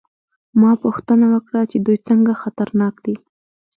[0.61, 3.15] ما پوښتنه وکړه چې دوی څنګه خطرناک دي